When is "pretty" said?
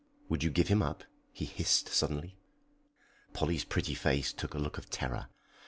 3.63-3.93